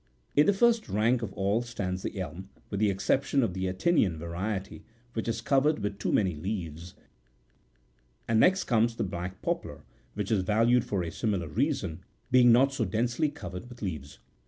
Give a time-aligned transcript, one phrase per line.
[0.35, 4.17] In the first rank of all stands the elm,54 with the exception of the Atinian
[4.17, 6.95] variety, which is covered with too many leaves;
[8.27, 9.83] and next comes the black poplar,
[10.15, 11.99] which is valued for a similar reason,
[12.31, 14.17] being not so densely covered with leaves.